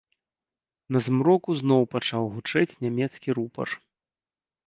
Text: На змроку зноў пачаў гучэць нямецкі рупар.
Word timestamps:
На 0.95 0.99
змроку 1.07 1.49
зноў 1.59 1.81
пачаў 1.93 2.23
гучэць 2.37 2.77
нямецкі 2.85 3.29
рупар. 3.39 3.67